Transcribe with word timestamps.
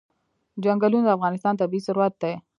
چنګلونه 0.63 1.03
د 1.05 1.09
افغانستان 1.17 1.53
طبعي 1.61 1.79
ثروت 1.87 2.13
دی. 2.21 2.33